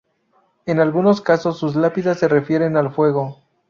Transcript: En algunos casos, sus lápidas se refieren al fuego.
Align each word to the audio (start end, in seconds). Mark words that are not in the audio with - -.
En 0.65 0.79
algunos 0.79 1.21
casos, 1.21 1.59
sus 1.59 1.75
lápidas 1.75 2.17
se 2.17 2.27
refieren 2.27 2.75
al 2.75 2.91
fuego. 2.91 3.37